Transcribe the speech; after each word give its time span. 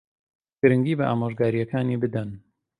گرنگی 0.59 0.97
بە 0.99 1.03
ئامۆژگارییەکانی 1.07 2.01
بدەن. 2.03 2.29